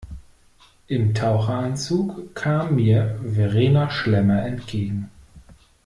[0.87, 5.11] Im Taucheranzug kam mir Verena Schlemmer entgegen.